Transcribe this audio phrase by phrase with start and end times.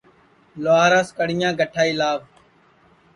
[0.63, 2.19] لُہاراس کڑِیاں کڈؔائی لاوَ